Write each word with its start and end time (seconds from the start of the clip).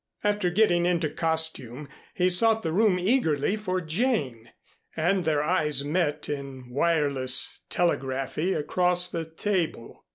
After 0.23 0.49
getting 0.49 0.87
into 0.87 1.11
costume 1.11 1.87
he 2.15 2.27
sought 2.27 2.63
the 2.63 2.71
room 2.71 2.97
eagerly 2.97 3.55
for 3.55 3.79
Jane 3.79 4.49
and 4.97 5.25
their 5.25 5.43
eyes 5.43 5.83
met 5.83 6.27
in 6.27 6.71
wireless 6.71 7.61
telegraphy 7.69 8.53
across 8.53 9.07
the 9.07 9.25
table. 9.25 10.03